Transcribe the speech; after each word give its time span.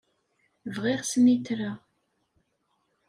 Bɣiɣ 0.75 1.01
snitra. 1.11 1.71